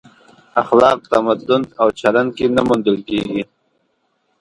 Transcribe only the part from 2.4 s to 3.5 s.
نه موندل کېږي.